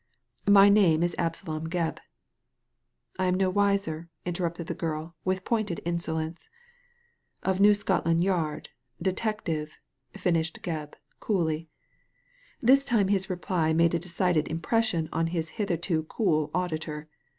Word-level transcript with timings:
"My 0.59 0.67
name 0.67 1.03
is 1.03 1.13
Absalom 1.19 1.69
Gebb."" 1.69 1.99
I 3.19 3.25
am 3.27 3.35
no 3.35 3.51
wiser," 3.51 4.09
interrupted 4.25 4.65
the 4.65 4.73
girl, 4.73 5.15
with 5.23 5.45
pointed 5.45 5.79
insolence." 5.85 6.49
Of 7.43 7.59
New 7.59 7.75
Scotland 7.75 8.23
Yard, 8.23 8.69
Detective," 8.99 9.77
finished 10.17 10.63
Gebb^ 10.63 10.95
coolly. 11.19 11.69
This 12.63 12.83
time 12.83 13.09
his 13.09 13.29
reply 13.29 13.73
made 13.73 13.93
a 13.93 13.99
decided 13.99 14.47
impression 14.47 15.07
on 15.13 15.27
his 15.27 15.49
hitherto 15.49 16.01
cool 16.09 16.49
auditor. 16.51 17.07